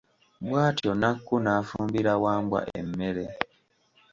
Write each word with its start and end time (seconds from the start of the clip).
Bw'atyo 0.47 0.91
Nakku 1.01 1.35
n'afumbira 1.43 2.11
Wambwa 2.23 2.59
emmere. 2.79 3.25